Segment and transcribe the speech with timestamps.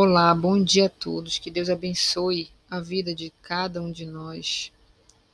[0.00, 1.40] Olá, bom dia a todos.
[1.40, 4.70] Que Deus abençoe a vida de cada um de nós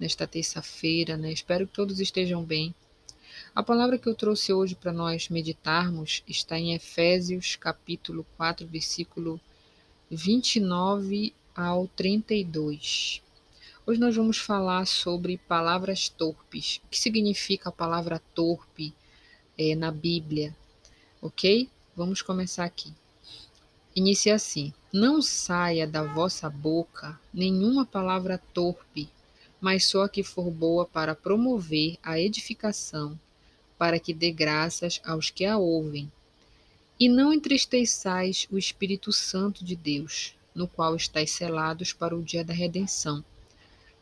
[0.01, 1.31] nesta terça-feira, né?
[1.31, 2.75] Espero que todos estejam bem.
[3.55, 9.39] A palavra que eu trouxe hoje para nós meditarmos está em Efésios, capítulo 4, versículo
[10.11, 13.21] 29 ao 32.
[13.87, 16.81] Hoje nós vamos falar sobre palavras torpes.
[16.87, 18.95] O que significa a palavra torpe
[19.59, 20.57] é, na Bíblia?
[21.21, 21.69] Ok?
[21.95, 22.95] Vamos começar aqui.
[23.97, 29.09] Inicia assim: Não saia da vossa boca nenhuma palavra torpe,
[29.61, 33.17] mas só a que for boa para promover a edificação,
[33.79, 36.11] para que dê graças aos que a ouvem.
[36.99, 42.45] E não entristeçais o Espírito Santo de Deus, no qual estáis selados para o dia
[42.45, 43.25] da redenção.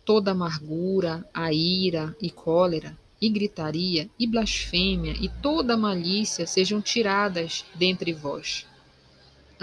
[0.06, 7.66] Toda amargura, a ira e cólera, e gritaria, e blasfêmia, e toda malícia sejam tiradas
[7.74, 8.66] dentre vós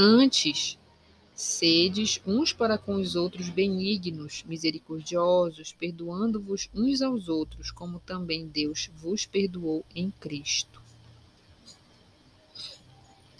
[0.02, 0.77] Antes,
[1.35, 8.90] sedes uns para com os outros benignos, misericordiosos, perdoando-vos uns aos outros, como também Deus
[8.96, 10.82] vos perdoou em Cristo.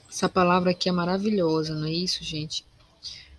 [0.10, 2.66] Essa palavra aqui é maravilhosa, não é isso, gente?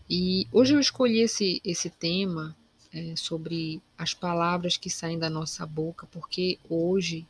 [0.08, 2.56] E hoje eu escolhi esse, esse tema
[2.90, 7.26] é, sobre as palavras que saem da nossa boca, porque hoje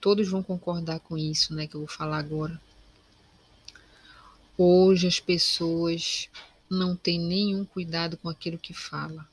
[0.00, 2.60] todos vão concordar com isso, né, que eu vou falar agora.
[4.60, 6.28] Hoje as pessoas
[6.68, 9.24] não têm nenhum cuidado com aquilo que fala.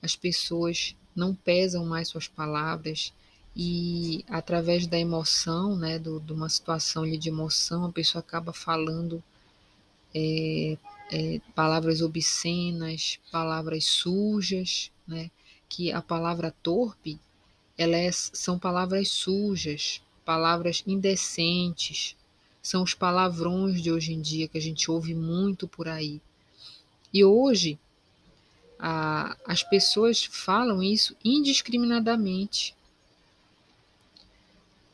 [0.00, 3.12] As pessoas não pesam mais suas palavras
[3.54, 9.22] e através da emoção, né, do, de uma situação de emoção, a pessoa acaba falando
[10.14, 10.78] é,
[11.12, 15.30] é, palavras obscenas, palavras sujas, né,
[15.68, 17.20] que a palavra torpe,
[17.76, 22.16] elas são palavras sujas, palavras indecentes,
[22.62, 26.20] são os palavrões de hoje em dia que a gente ouve muito por aí.
[27.12, 27.78] E hoje
[28.78, 32.76] a, as pessoas falam isso indiscriminadamente.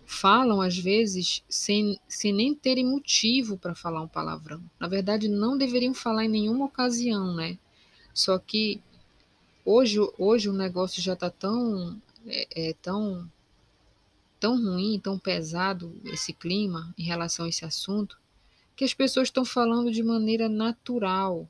[0.07, 4.63] Falam, às vezes, sem, sem nem terem motivo para falar um palavrão.
[4.79, 7.59] Na verdade, não deveriam falar em nenhuma ocasião, né?
[8.13, 8.81] Só que
[9.65, 13.29] hoje, hoje o negócio já está tão, é, é, tão
[14.45, 18.19] tão ruim, tão pesado esse clima em relação a esse assunto,
[18.77, 21.49] que as pessoas estão falando de maneira natural,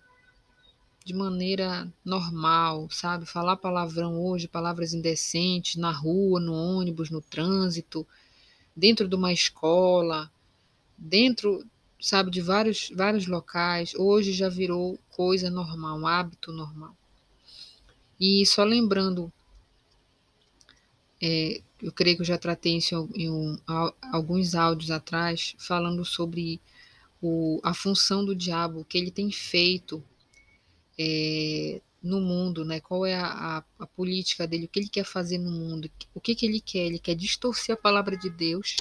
[1.04, 3.26] de maneira normal, sabe?
[3.26, 8.06] Falar palavrão hoje, palavras indecentes, na rua, no ônibus, no trânsito,
[8.76, 10.30] dentro de uma escola,
[10.96, 11.66] dentro,
[12.00, 13.92] sabe, de vários, vários locais.
[13.96, 16.96] Hoje já virou coisa normal, um hábito normal.
[18.20, 19.32] E só lembrando
[21.26, 23.58] é, eu creio que eu já tratei isso em, um,
[24.12, 26.60] alguns áudios atrás, falando sobre
[27.22, 30.04] o, a função do diabo, o que ele tem feito
[30.98, 32.78] é, no mundo, né?
[32.78, 36.20] qual é a, a, a, política dele, o que ele quer fazer no mundo, o
[36.20, 36.84] que, que ele quer?
[36.86, 38.76] Ele quer distorcer a palavra de Deus.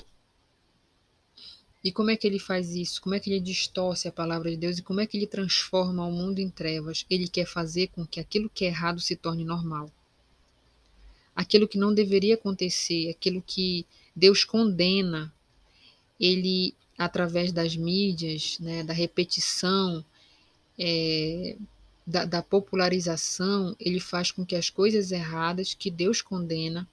[1.81, 3.01] E como é que ele faz isso?
[3.01, 6.05] Como é que ele distorce a palavra de Deus e como é que ele transforma
[6.05, 7.05] o mundo em trevas?
[7.09, 9.89] Ele quer fazer com que aquilo que é errado se torne normal
[11.35, 13.85] aquilo que não deveria acontecer, aquilo que
[14.15, 15.33] Deus condena,
[16.19, 20.05] ele, através das mídias, né, da repetição,
[20.77, 21.57] é,
[22.05, 26.87] da, da popularização, ele faz com que as coisas erradas que Deus condena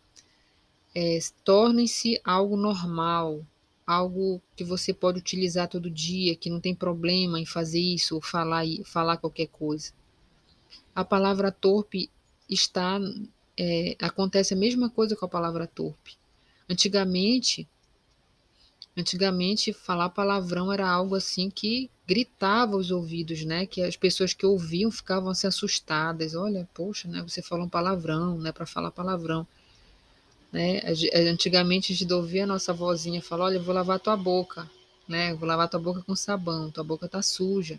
[0.95, 3.45] é, tornem-se algo normal,
[3.87, 8.23] algo que você pode utilizar todo dia, que não tem problema em fazer isso ou
[8.23, 9.93] falar, falar qualquer coisa.
[10.95, 12.11] A palavra torpe
[12.49, 13.01] está
[13.61, 16.17] é, acontece a mesma coisa com a palavra torpe.
[16.67, 17.69] Antigamente,
[18.97, 23.67] antigamente falar palavrão era algo assim que gritava os ouvidos, né?
[23.67, 26.35] Que as pessoas que ouviam ficavam assim assustadas.
[26.35, 27.21] Olha, poxa, né?
[27.21, 28.51] Você falou um palavrão, né?
[28.51, 29.47] Para falar palavrão,
[30.51, 30.81] né?
[31.31, 34.71] Antigamente a gente ouvia a nossa vozinha falar, olha, eu vou lavar tua boca,
[35.07, 35.35] né?
[35.35, 37.79] vou lavar tua boca com sabão, tua boca tá suja.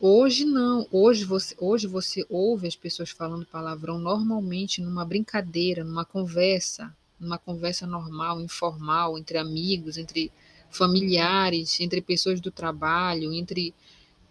[0.00, 6.04] Hoje não, hoje você, hoje você ouve as pessoas falando palavrão normalmente numa brincadeira, numa
[6.04, 10.32] conversa, numa conversa normal, informal, entre amigos, entre
[10.68, 13.72] familiares, entre pessoas do trabalho, entre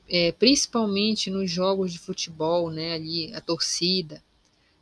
[0.10, 4.22] é, principalmente nos jogos de futebol, né, ali a torcida.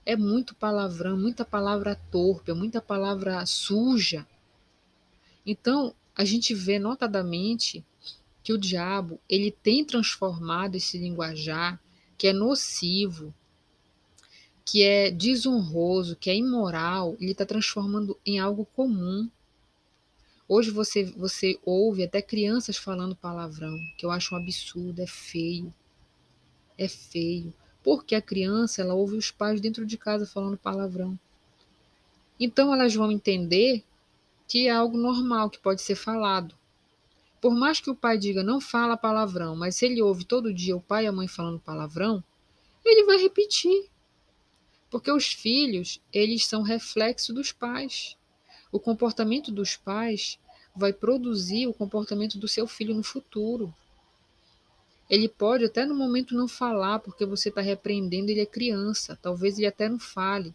[0.04, 4.28] É muito palavrão, muita palavra torpe, muita palavra suja.
[5.46, 7.86] Então, a gente vê notadamente
[8.44, 11.80] que o diabo ele tem transformado esse linguajar
[12.18, 13.34] que é nocivo,
[14.66, 19.30] que é desonroso, que é imoral, ele está transformando em algo comum.
[20.48, 25.74] Hoje você, você ouve até crianças falando palavrão, que eu acho um absurdo, é feio.
[26.78, 27.54] É feio.
[27.84, 31.18] Porque a criança, ela ouve os pais dentro de casa falando palavrão.
[32.40, 33.84] Então elas vão entender
[34.48, 36.56] que é algo normal, que pode ser falado.
[37.42, 40.78] Por mais que o pai diga não fala palavrão, mas se ele ouve todo dia
[40.78, 42.24] o pai e a mãe falando palavrão,
[42.86, 43.90] ele vai repetir.
[44.92, 48.16] Porque os filhos, eles são reflexo dos pais.
[48.72, 50.38] O comportamento dos pais
[50.76, 53.74] vai produzir o comportamento do seu filho no futuro.
[55.10, 59.58] Ele pode até no momento não falar, porque você está repreendendo, ele é criança, talvez
[59.58, 60.54] ele até não fale.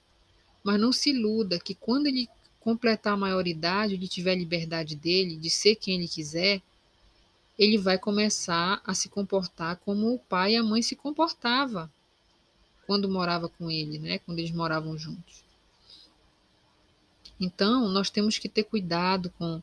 [0.63, 2.29] Mas não se iluda que quando ele
[2.61, 6.63] completar a maioridade, ele tiver a liberdade dele de ser quem ele quiser,
[7.59, 11.91] ele vai começar a se comportar como o pai e a mãe se comportava
[12.87, 14.19] quando morava com ele, né?
[14.21, 15.45] Quando eles moravam juntos.
[17.39, 19.61] Então, nós temos que ter cuidado com,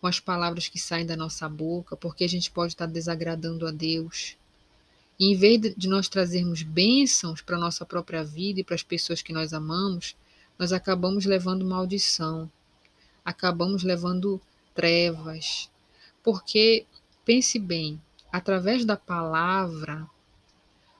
[0.00, 3.70] com as palavras que saem da nossa boca, porque a gente pode estar desagradando a
[3.70, 4.36] Deus.
[5.18, 8.82] E em vez de nós trazermos bênçãos para a nossa própria vida e para as
[8.82, 10.16] pessoas que nós amamos,
[10.58, 12.50] nós acabamos levando maldição,
[13.24, 14.40] acabamos levando
[14.74, 15.68] trevas.
[16.22, 16.86] Porque,
[17.30, 20.04] pense bem, através da palavra,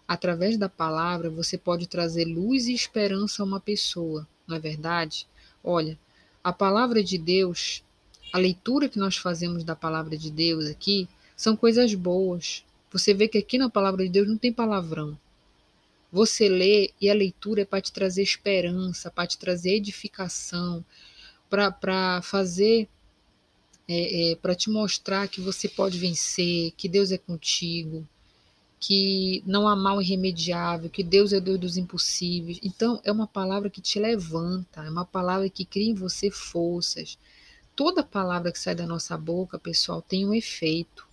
[0.06, 5.24] Através da palavra, você pode trazer luz e esperança a uma pessoa, não é verdade?
[5.62, 5.96] Olha,
[6.42, 7.84] a palavra de Deus,
[8.32, 12.64] a leitura que nós fazemos da palavra de Deus aqui, são coisas boas.
[12.92, 15.16] Você vê que aqui na palavra de Deus não tem palavrão.
[16.10, 20.84] Você lê e a leitura é para te trazer esperança, para te trazer edificação,
[21.48, 22.88] para fazer,
[23.92, 28.06] é, é, para te mostrar que você pode vencer, que Deus é contigo
[28.80, 32.58] que não há mal irremediável, que Deus é Deus dos impossíveis.
[32.62, 37.18] Então, é uma palavra que te levanta, é uma palavra que cria em você forças.
[37.76, 41.06] Toda palavra que sai da nossa boca, pessoal, tem um efeito,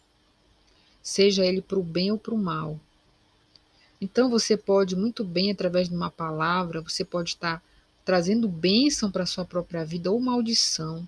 [1.03, 2.79] seja ele para o bem ou para o mal.
[3.99, 7.61] Então, você pode muito bem, através de uma palavra, você pode estar
[8.05, 11.05] trazendo bênção para a sua própria vida ou maldição.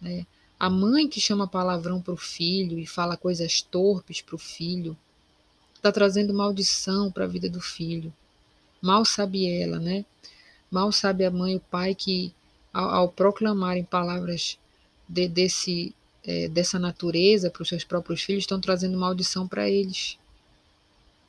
[0.00, 0.24] Né?
[0.60, 4.94] A mãe que chama palavrão para o filho e fala coisas torpes para o filho,
[5.74, 8.12] está trazendo maldição para a vida do filho.
[8.82, 10.04] Mal sabe ela, né?
[10.70, 12.34] Mal sabe a mãe e o pai que,
[12.74, 14.58] ao, ao proclamarem palavras
[15.08, 20.18] de, desse, é, dessa natureza para os seus próprios filhos, estão trazendo maldição para eles.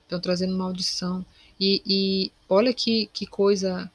[0.03, 1.25] Estão trazendo maldição.
[1.57, 3.89] E, e olha que, que coisa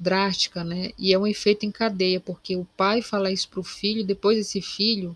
[0.00, 0.92] drástica, né?
[0.98, 4.38] E é um efeito em cadeia, porque o pai fala isso para o filho, depois
[4.38, 5.14] esse filho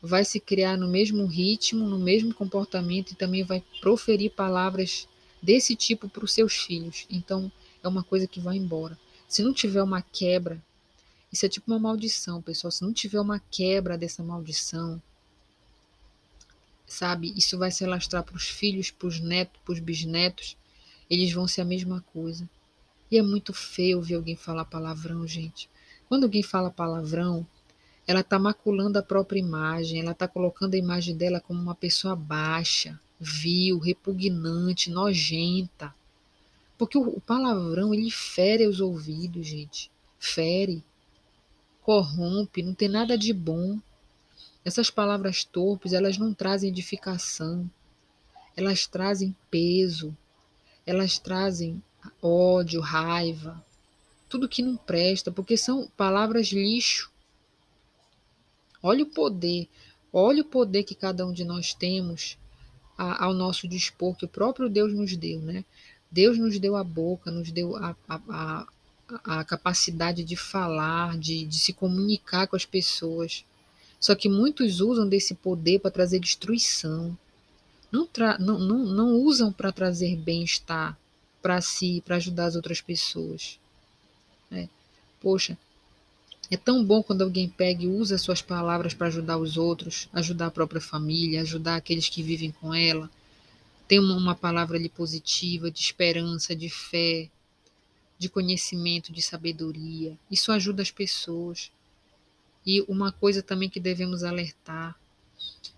[0.00, 5.08] vai se criar no mesmo ritmo, no mesmo comportamento e também vai proferir palavras
[5.42, 7.06] desse tipo para os seus filhos.
[7.10, 7.50] Então,
[7.82, 8.96] é uma coisa que vai embora.
[9.26, 10.62] Se não tiver uma quebra,
[11.32, 12.70] isso é tipo uma maldição, pessoal.
[12.70, 15.02] Se não tiver uma quebra dessa maldição,
[16.86, 20.56] sabe, isso vai se alastrar para os filhos, para os netos, para os bisnetos.
[21.10, 22.48] Eles vão ser a mesma coisa.
[23.10, 25.68] E é muito feio ver alguém falar palavrão, gente.
[26.08, 27.46] Quando alguém fala palavrão,
[28.06, 32.14] ela está maculando a própria imagem, ela está colocando a imagem dela como uma pessoa
[32.14, 35.94] baixa, vil, repugnante, nojenta.
[36.78, 39.90] Porque o, o palavrão, ele fere os ouvidos, gente.
[40.18, 40.82] Fere,
[41.82, 43.78] corrompe, não tem nada de bom.
[44.64, 47.68] Essas palavras torpes, elas não trazem edificação.
[48.56, 50.16] Elas trazem peso.
[50.86, 51.82] Elas trazem
[52.22, 53.64] ódio, raiva.
[54.28, 57.10] Tudo que não presta, porque são palavras lixo
[58.82, 59.68] Olha o poder,
[60.12, 62.38] olha o poder que cada um de nós temos
[62.96, 65.64] a, ao nosso dispor, que o próprio Deus nos deu, né?
[66.10, 68.66] Deus nos deu a boca, nos deu a, a,
[69.24, 73.44] a, capacidade de falar, de, de se comunicar com as pessoas.
[74.00, 77.16] Só que muitos usam desse poder para trazer destruição.
[77.92, 80.98] Não, tra não, não, não usam para trazer bem-estar
[81.42, 83.58] para si, para ajudar as outras pessoas.
[84.50, 84.68] É.
[85.20, 85.56] Poxa,
[86.50, 90.46] é tão bom quando alguém pega e usa suas palavras para ajudar os outros, ajudar
[90.46, 93.08] a própria família, ajudar aqueles que vivem com ela.
[93.86, 97.30] Tem uma, uma palavra ali positiva, de esperança, de fé,
[98.18, 100.18] de conhecimento, de sabedoria.
[100.30, 101.70] Isso ajuda as pessoas.
[102.66, 104.98] E uma coisa também que devemos alertar: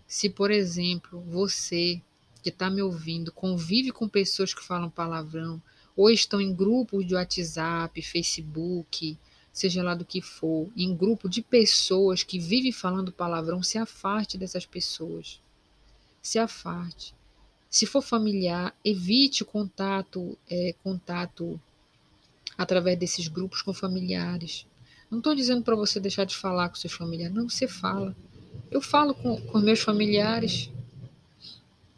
[0.07, 2.01] se, por exemplo, você
[2.43, 5.63] que está me ouvindo convive com pessoas que falam palavrão,
[5.97, 9.17] ou estão em grupos de WhatsApp, Facebook,
[9.53, 14.39] seja lá do que for, em grupo de pessoas que vivem falando palavrão, se afaste
[14.39, 15.41] dessas pessoas.
[16.21, 17.15] Se afaste.
[17.69, 21.61] Se for familiar, evite contato, é, contato
[22.57, 24.67] através desses grupos com familiares.
[25.11, 28.17] Não estou dizendo para você deixar de falar com seus familiares, não, você fala.
[28.71, 30.71] Eu falo com, com meus familiares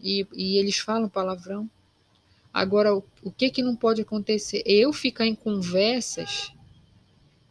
[0.05, 1.69] e, e eles falam palavrão.
[2.53, 4.63] Agora, o, o que que não pode acontecer?
[4.67, 6.53] Eu ficar em conversas,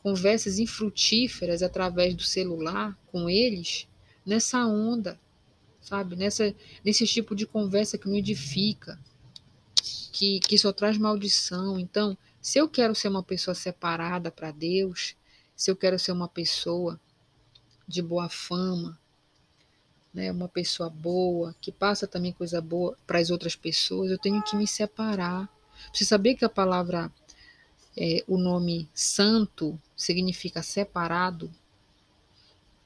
[0.04, 3.88] conversas infrutíferas através do celular com eles,
[4.24, 5.20] nessa onda,
[5.82, 6.16] sabe?
[6.16, 6.56] Nessa,
[6.86, 9.00] nesse tipo de conversa que não edifica,
[10.14, 11.80] que, que só traz maldição.
[11.80, 15.16] Então, se eu quero ser uma pessoa separada para Deus,
[15.56, 17.00] se eu quero ser uma pessoa
[17.88, 18.98] de boa fama,
[20.14, 24.44] né, uma pessoa boa, que passa também coisa boa para as outras pessoas, eu tenho
[24.44, 25.50] que me separar.
[25.92, 27.12] Você sabia que a palavra,
[27.98, 31.52] é, o nome santo, significa separado?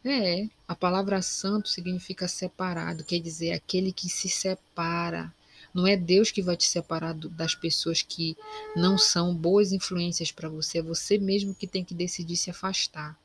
[0.06, 5.34] É, a palavra santo significa separado, quer dizer, aquele que se separa.
[5.74, 8.38] Não é Deus que vai te separar das pessoas que
[8.76, 13.20] não são boas influências para você, é você mesmo que tem que decidir se afastar.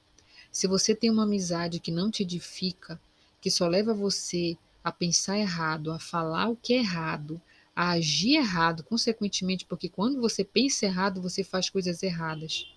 [0.51, 3.01] Se você tem uma amizade que não te edifica,
[3.43, 7.39] que só leva você a pensar errado, a falar o que é errado,
[7.77, 12.73] a agir errado, consequentemente, porque quando você pensa errado, você faz coisas erradas.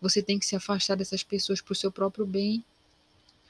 [0.00, 2.64] Você tem que se afastar dessas pessoas para o seu próprio bem.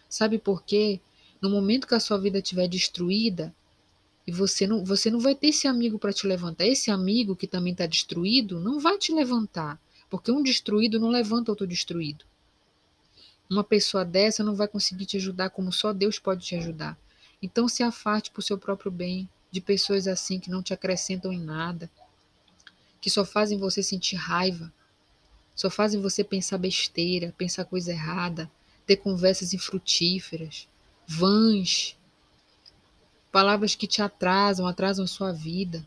[0.09, 1.00] Sabe por quê?
[1.41, 3.55] No momento que a sua vida estiver destruída,
[4.29, 6.67] e você não, você não vai ter esse amigo para te levantar.
[6.67, 9.81] Esse amigo que também está destruído não vai te levantar.
[10.11, 12.27] Porque um destruído não levanta outro destruído.
[13.50, 16.99] Uma pessoa dessa não vai conseguir te ajudar como só Deus pode te ajudar.
[17.43, 21.40] Então se afaste por seu próprio bem de pessoas assim que não te acrescentam em
[21.40, 21.90] nada,
[23.00, 24.73] que só fazem você sentir raiva,
[25.55, 28.50] só fazem você pensar besteira, pensar coisa errada,
[28.87, 30.69] ter conversas infrutíferas,
[31.07, 31.97] vãs,
[33.33, 35.87] palavras que te atrasam, atrasam a sua vida.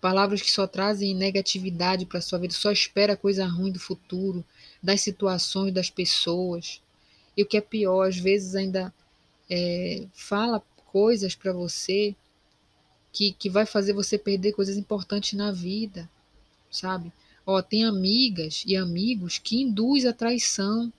[0.00, 4.44] Palavras que só trazem negatividade para a sua vida, só espera coisa ruim do futuro,
[4.82, 6.82] das situações, das pessoas.
[7.36, 8.92] E o que é pior, às vezes ainda
[9.48, 12.14] é, fala coisas para você
[13.12, 16.10] que, que vai fazer você perder coisas importantes na vida,
[16.70, 17.12] sabe?
[17.44, 20.92] Ó, tem amigas e amigos que induz a traição,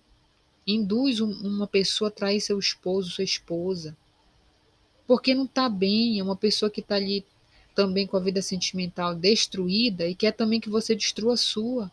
[0.66, 3.98] induz um, uma pessoa a trair seu esposo, sua esposa,
[5.08, 7.26] porque não está bem, é uma pessoa que está ali
[7.76, 11.92] também com a vida sentimental destruída e quer também que você destrua a sua.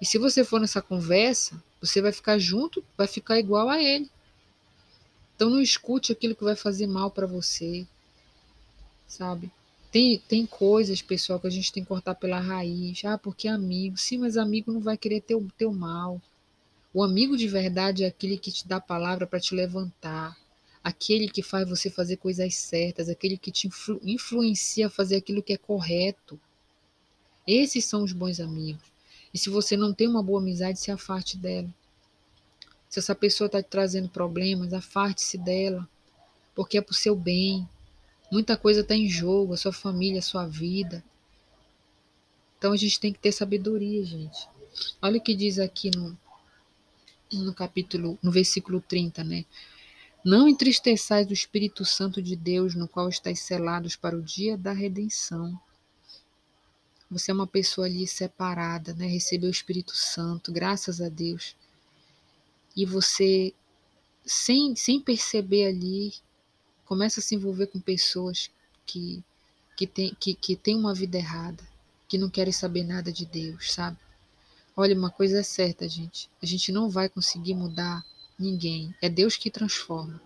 [0.00, 4.10] E se você for nessa conversa, você vai ficar junto, vai ficar igual a ele.
[5.34, 7.86] Então não escute aquilo que vai fazer mal para você,
[9.06, 9.50] sabe?
[9.90, 13.02] Tem, tem coisas, pessoal, que a gente tem que cortar pela raiz.
[13.04, 13.96] Ah, porque amigo.
[13.96, 16.20] Sim, mas amigo não vai querer ter o teu mal.
[16.92, 20.36] O amigo de verdade é aquele que te dá a palavra para te levantar,
[20.82, 25.42] aquele que faz você fazer coisas certas, aquele que te influ influencia a fazer aquilo
[25.42, 26.40] que é correto.
[27.46, 28.95] Esses são os bons amigos.
[29.36, 31.68] E se você não tem uma boa amizade, se afaste dela.
[32.88, 35.86] Se essa pessoa está te trazendo problemas, afaste-se dela,
[36.54, 37.68] porque é para o seu bem.
[38.32, 41.04] Muita coisa está em jogo, a sua família, a sua vida.
[42.56, 44.48] Então a gente tem que ter sabedoria, gente.
[45.02, 46.18] Olha o que diz aqui no,
[47.30, 49.44] no capítulo, no versículo 30, né?
[50.24, 54.72] Não entristeçais o Espírito Santo de Deus, no qual estáis selados para o dia da
[54.72, 55.60] redenção.
[57.10, 59.06] Você é uma pessoa ali separada, né?
[59.06, 61.54] Recebeu o Espírito Santo, graças a Deus.
[62.76, 63.54] E você,
[64.24, 66.14] sem, sem perceber ali,
[66.84, 68.50] começa a se envolver com pessoas
[68.84, 69.22] que,
[69.76, 71.62] que, tem, que, que tem uma vida errada,
[72.08, 73.96] que não querem saber nada de Deus, sabe?
[74.76, 76.28] Olha, uma coisa é certa, gente.
[76.42, 78.04] A gente não vai conseguir mudar
[78.38, 78.94] Ninguém.
[79.00, 80.20] É Deus que transforma.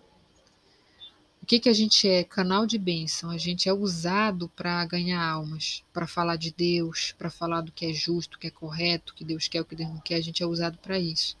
[1.41, 2.23] O que, que a gente é?
[2.23, 3.31] Canal de bênção.
[3.31, 7.87] A gente é usado para ganhar almas, para falar de Deus, para falar do que
[7.87, 10.15] é justo, que é correto, que Deus quer, o que Deus não quer.
[10.15, 11.35] A gente é usado para isso.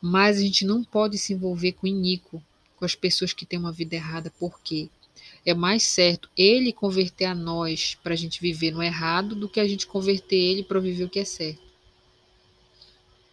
[0.00, 2.42] Mas a gente não pode se envolver com o
[2.76, 4.30] com as pessoas que têm uma vida errada.
[4.38, 4.90] Por quê?
[5.44, 9.60] É mais certo ele converter a nós para a gente viver no errado do que
[9.60, 11.71] a gente converter ele para viver o que é certo.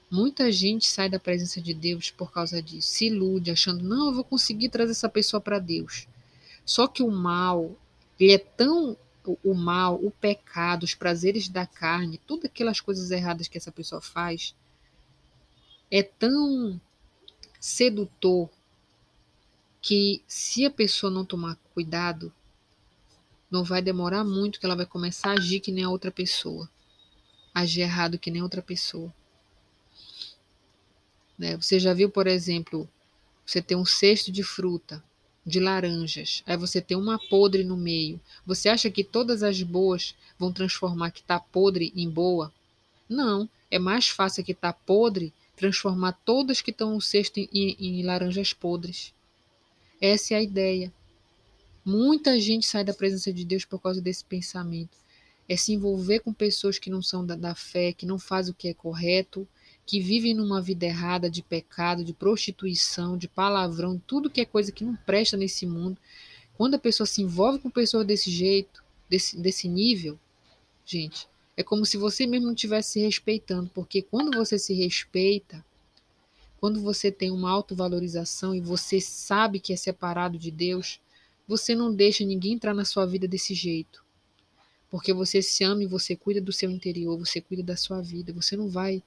[0.10, 4.14] Muita gente sai da presença de Deus por causa disso, se ilude achando, não, eu
[4.14, 6.08] vou conseguir trazer essa pessoa para Deus.
[6.66, 7.78] Só que o mal,
[8.20, 8.98] ele é tão
[9.44, 14.02] o mal, o pecado, os prazeres da carne, todas aquelas coisas erradas que essa pessoa
[14.02, 14.56] faz,
[15.92, 16.80] é tão
[17.60, 18.50] sedutor
[19.82, 22.34] que se a pessoa não tomar cuidado,
[23.50, 26.70] não vai demorar muito que ela vai começar a agir que nem a outra pessoa,
[27.54, 29.14] agir errado que nem outra pessoa.
[31.40, 31.56] Né?
[31.56, 32.88] Você já viu, por exemplo,
[33.46, 35.02] você tem um cesto de fruta,
[35.46, 38.20] de laranjas, aí você tem uma podre no meio.
[38.46, 42.54] Você acha que todas as boas vão transformar que está podre em boa?
[43.08, 48.04] Não, é mais fácil que está podre transformar todas que estão no cesto em, em
[48.04, 49.14] laranjas podres.
[50.02, 50.94] Essa é a ideia.
[51.84, 54.98] Muita gente sai da presença de Deus por causa desse pensamento.
[55.48, 58.56] É se envolver com pessoas que não são da, da fé, que não fazem o
[58.56, 59.48] que é correto,
[59.90, 64.72] que vivem numa vida errada de pecado, de prostituição, de palavrão, tudo que é coisa
[64.72, 65.98] que não presta nesse mundo.
[66.56, 70.20] Quando a pessoa se envolve com pessoas desse jeito, desse, desse nível,
[70.86, 71.28] gente,
[71.58, 75.66] é como se você mesmo não estivesse se respeitando, porque quando você se respeita,
[76.60, 81.00] quando você tem uma autovalorização e você sabe que é separado de Deus,
[81.48, 84.06] você não deixa ninguém entrar na sua vida desse jeito.
[84.88, 88.32] Porque você se ama e você cuida do seu interior, você cuida da sua vida,
[88.32, 89.02] você não vai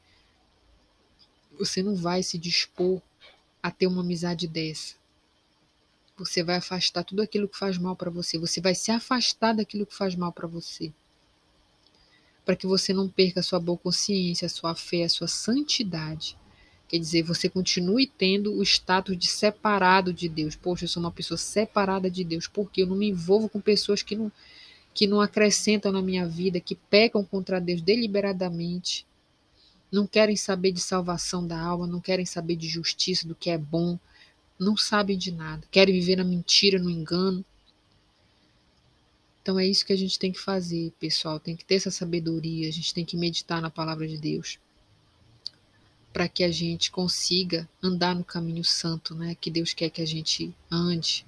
[1.59, 3.01] você não vai se dispor
[3.63, 4.95] a ter uma amizade dessa.
[6.17, 9.87] Você vai afastar tudo aquilo que faz mal para você, você vai se afastar daquilo
[9.87, 10.93] que faz mal para você.
[12.45, 16.37] Para que você não perca a sua boa consciência, a sua fé, a sua santidade.
[16.89, 20.55] Quer dizer, você continue tendo o status de separado de Deus.
[20.55, 24.03] Poxa, eu sou uma pessoa separada de Deus, porque eu não me envolvo com pessoas
[24.03, 24.31] que não,
[24.93, 29.07] que não acrescentam na minha vida, que pecam contra Deus deliberadamente,
[29.93, 33.59] não querem saber de salvação da alma, não querem saber de justiça, do que é
[33.59, 33.99] bom,
[34.59, 37.45] não sabem de nada, querem viver na mentira, no engano.
[39.43, 41.39] Então é isso que a gente tem que fazer, pessoal.
[41.39, 44.59] Tem que ter essa sabedoria, a gente tem que meditar na palavra de Deus
[46.13, 49.35] para que a gente consiga andar no caminho santo, né?
[49.35, 51.25] Que Deus quer que a gente ande.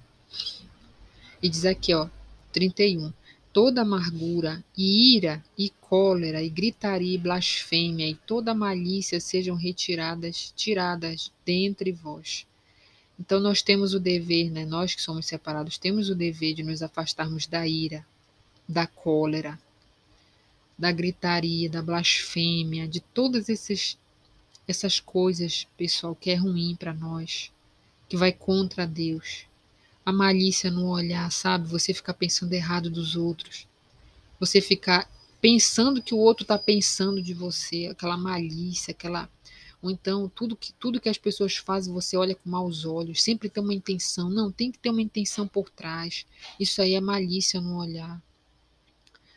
[1.41, 2.07] E diz aqui, ó,
[2.51, 3.11] 31.
[3.55, 10.51] Toda amargura, e ira, e cólera, e gritaria, e blasfêmia, e toda malícia sejam retiradas,
[10.57, 12.45] tiradas dentre vós.
[13.17, 14.65] Então nós temos o dever, né?
[14.65, 18.05] Nós que somos separados, temos o dever de nos afastarmos da ira,
[18.67, 19.57] da cólera,
[20.77, 23.97] da gritaria, da blasfêmia, de todas esses
[24.67, 27.53] essas coisas, pessoal, que é ruim para nós,
[28.09, 29.45] que vai contra Deus.
[30.05, 31.67] A malícia no olhar, sabe?
[31.67, 33.67] Você ficar pensando errado dos outros.
[34.39, 35.09] Você ficar
[35.41, 39.29] pensando que o outro está pensando de você, aquela malícia, aquela
[39.81, 43.49] ou então tudo que tudo que as pessoas fazem você olha com maus olhos, sempre
[43.49, 46.25] tem uma intenção, não, tem que ter uma intenção por trás.
[46.59, 48.19] Isso aí é malícia no olhar.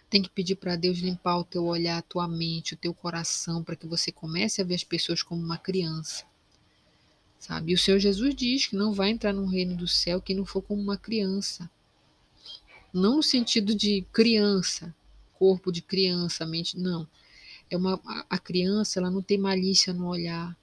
[0.09, 3.63] Tem que pedir para Deus limpar o teu olhar, a tua mente, o teu coração,
[3.63, 6.25] para que você comece a ver as pessoas como uma criança.
[7.39, 7.73] Sabe?
[7.73, 10.45] E o Senhor Jesus diz que não vai entrar no reino do céu quem não
[10.45, 11.71] for como uma criança.
[12.93, 14.95] Não no sentido de criança,
[15.35, 17.07] corpo de criança, mente, não.
[17.71, 20.57] É uma a criança, ela não tem malícia no olhar,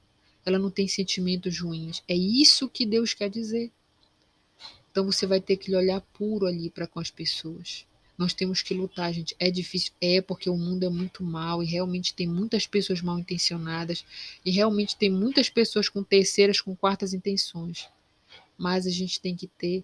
[0.46, 2.04] ela não tem sentimentos ruins.
[2.08, 3.72] É isso que Deus quer dizer.
[4.92, 7.86] Então você vai ter que olhar puro ali para com as pessoas.
[8.18, 9.36] Nós temos que lutar, gente.
[9.40, 13.20] É difícil, é porque o mundo é muito mal e realmente tem muitas pessoas mal
[13.20, 14.06] intencionadas
[14.46, 17.90] e realmente tem muitas pessoas com terceiras, com quartas intenções.
[18.58, 19.84] Mas a gente tem que ter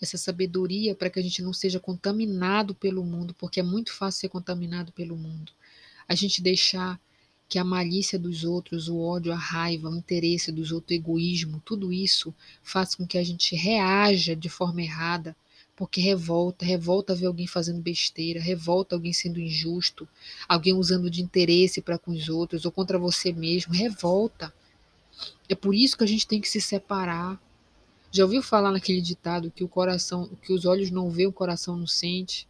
[0.00, 4.20] essa sabedoria para que a gente não seja contaminado pelo mundo, porque é muito fácil
[4.20, 5.52] ser contaminado pelo mundo.
[6.08, 7.00] A gente deixar
[7.48, 11.60] que a malícia dos outros, o ódio, a raiva, o interesse dos outros, o egoísmo,
[11.64, 15.36] tudo isso faça com que a gente reaja de forma errada
[15.80, 20.06] porque revolta, revolta ver alguém fazendo besteira, revolta alguém sendo injusto,
[20.46, 24.52] alguém usando de interesse para com os outros ou contra você mesmo, revolta.
[25.48, 27.40] É por isso que a gente tem que se separar.
[28.12, 31.74] Já ouviu falar naquele ditado que o coração, que os olhos não vê, o coração
[31.78, 32.46] não sente?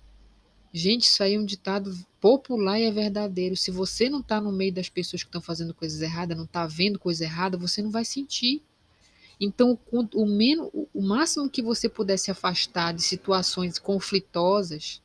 [0.73, 3.57] Gente, isso aí é um ditado popular e é verdadeiro.
[3.57, 6.67] Se você não está no meio das pessoas que estão fazendo coisas erradas, não está
[6.67, 8.61] vendo coisa errada, você não vai sentir.
[9.41, 15.01] Então, o, menos, o máximo que você puder se afastar de situações conflitosas,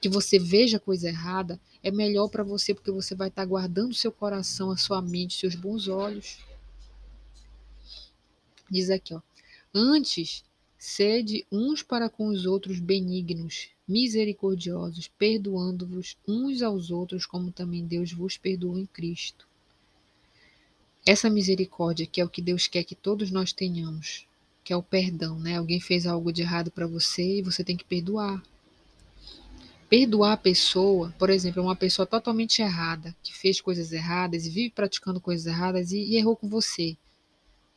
[0.00, 3.94] que você veja coisa errada, é melhor para você, porque você vai estar tá guardando
[3.94, 6.38] seu coração, a sua mente, seus bons olhos.
[8.68, 9.22] Diz aqui, ó.
[9.72, 10.42] Antes,
[10.76, 18.12] sede uns para com os outros benignos, misericordiosos, perdoando-vos uns aos outros, como também Deus
[18.12, 19.46] vos perdoou em Cristo.
[21.06, 24.26] Essa misericórdia, que é o que Deus quer que todos nós tenhamos,
[24.64, 25.56] que é o perdão, né?
[25.56, 28.42] Alguém fez algo de errado para você e você tem que perdoar.
[29.88, 34.70] Perdoar a pessoa, por exemplo, uma pessoa totalmente errada, que fez coisas erradas e vive
[34.70, 36.96] praticando coisas erradas e, e errou com você.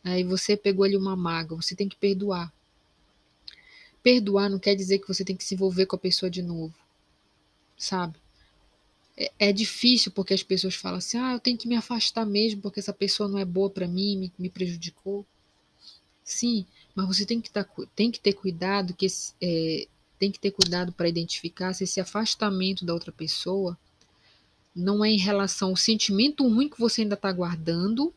[0.04, 2.52] Aí você pegou ali uma mágoa, você tem que perdoar.
[4.02, 6.74] Perdoar não quer dizer que você tem que se envolver com a pessoa de novo,
[7.78, 8.18] sabe?
[9.20, 12.62] É, é difícil porque as pessoas falam assim: ah, eu tenho que me afastar mesmo
[12.62, 15.26] porque essa pessoa não é boa para mim, me, me prejudicou.
[16.24, 19.08] Sim, mas você tem que, tá, tem que ter cuidado, que
[19.42, 23.78] é, tem que ter cuidado para identificar se esse afastamento da outra pessoa
[24.76, 28.14] não é em relação ao sentimento ruim que você ainda está guardando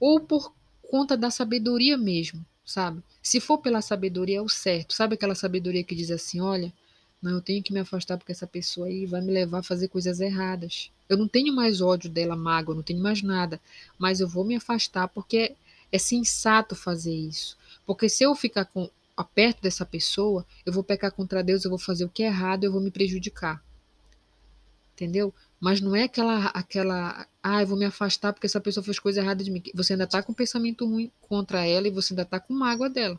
[0.00, 0.52] ou por
[0.88, 3.02] conta da sabedoria mesmo, sabe?
[3.22, 4.94] Se for pela sabedoria, é o certo.
[4.94, 6.72] Sabe aquela sabedoria que diz assim: olha,
[7.20, 9.88] não, eu tenho que me afastar porque essa pessoa aí vai me levar a fazer
[9.88, 10.90] coisas erradas.
[11.08, 13.60] Eu não tenho mais ódio dela, mágoa, não tenho mais nada,
[13.98, 15.56] mas eu vou me afastar porque é,
[15.92, 17.56] é sensato fazer isso.
[17.86, 18.90] Porque se eu ficar com,
[19.34, 22.64] perto dessa pessoa, eu vou pecar contra Deus, eu vou fazer o que é errado,
[22.64, 23.62] eu vou me prejudicar.
[24.94, 25.32] Entendeu?
[25.58, 29.20] Mas não é aquela, aquela, ah, eu vou me afastar porque essa pessoa fez coisa
[29.20, 29.62] errada de mim.
[29.74, 33.18] Você ainda está com pensamento ruim contra ela e você ainda está com mágoa dela.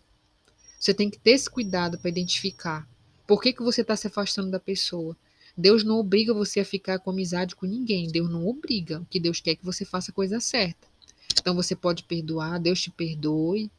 [0.79, 2.87] Você tem que ter esse cuidado para identificar
[3.27, 5.15] por que, que você está se afastando da pessoa.
[5.55, 8.07] Deus não obriga você a ficar com amizade com ninguém.
[8.09, 9.01] Deus não obriga.
[9.01, 10.87] O que Deus quer é que você faça a coisa certa.
[11.37, 13.69] Então você pode perdoar, Deus te perdoe,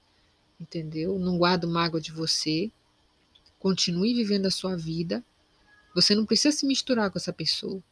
[0.61, 1.19] entendeu?
[1.19, 2.71] Não guarda mágoa de você.
[3.59, 5.25] Continue vivendo a sua vida.
[5.95, 7.83] Você não precisa se misturar com essa pessoa.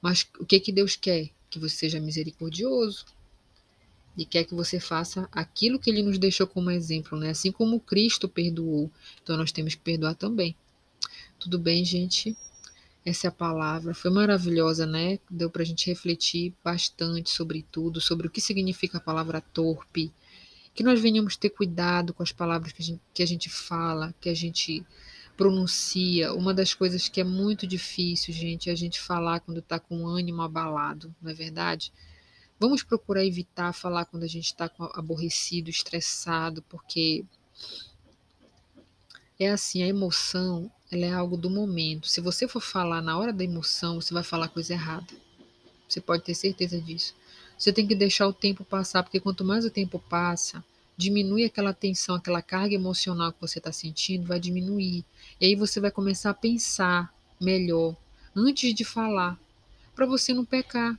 [0.00, 1.30] Mas o que que Deus quer?
[1.50, 3.06] Que você seja misericordioso
[4.16, 7.30] e quer que você faça aquilo que ele nos deixou como exemplo, né?
[7.30, 8.90] Assim como Cristo perdoou,
[9.22, 10.56] então nós temos que perdoar também.
[11.38, 12.36] Tudo bem, gente?
[13.04, 13.94] Essa é a palavra.
[13.94, 15.18] Foi maravilhosa, né?
[15.30, 20.12] Deu para a gente refletir bastante sobre tudo, sobre o que significa a palavra torpe.
[20.74, 24.14] Que nós venhamos ter cuidado com as palavras que a gente, que a gente fala,
[24.20, 24.84] que a gente
[25.36, 26.32] pronuncia.
[26.32, 30.02] Uma das coisas que é muito difícil, gente, é a gente falar quando está com
[30.02, 31.92] o ânimo abalado, não é verdade?
[32.58, 37.24] Vamos procurar evitar falar quando a gente está aborrecido, estressado, porque
[39.38, 42.08] é assim, a emoção ela é algo do momento.
[42.08, 45.12] Se você for falar na hora da emoção, você vai falar coisa errada.
[45.88, 47.14] Você pode ter certeza disso.
[47.58, 50.62] Você tem que deixar o tempo passar, porque quanto mais o tempo passa,
[50.96, 55.04] diminui aquela tensão, aquela carga emocional que você está sentindo, vai diminuir.
[55.40, 57.96] E aí você vai começar a pensar melhor
[58.34, 59.38] antes de falar,
[59.94, 60.98] para você não pecar,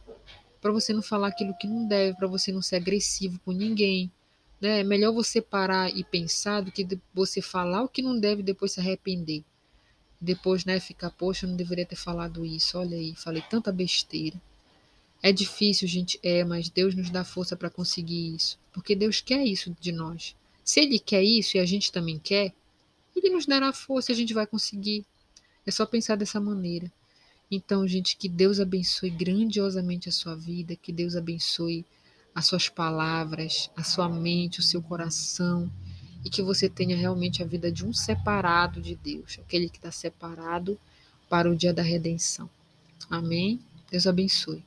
[0.60, 4.12] para você não falar aquilo que não deve, para você não ser agressivo com ninguém.
[4.60, 4.80] Né?
[4.80, 8.46] É melhor você parar e pensar do que você falar o que não deve e
[8.46, 9.46] depois se arrepender
[10.20, 14.42] depois, né, ficar, poxa, eu não deveria ter falado isso, olha aí, falei tanta besteira.
[15.22, 19.44] É difícil, gente, é, mas Deus nos dá força para conseguir isso, porque Deus quer
[19.46, 20.36] isso de nós.
[20.64, 22.54] Se Ele quer isso e a gente também quer,
[23.16, 25.06] Ele nos dará força e a gente vai conseguir.
[25.66, 26.92] É só pensar dessa maneira.
[27.50, 31.86] Então, gente, que Deus abençoe grandiosamente a sua vida, que Deus abençoe
[32.36, 35.72] as suas palavras, a sua mente, o seu coração
[36.28, 39.92] e que você tenha realmente a vida de um separado de Deus, aquele que está
[39.92, 40.78] separado
[41.30, 42.50] para o dia da redenção.
[43.10, 43.62] Amém?
[43.90, 44.62] Deus abençoe.